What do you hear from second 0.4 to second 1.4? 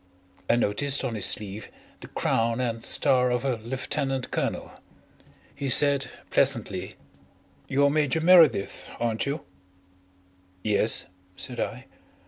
I noticed on his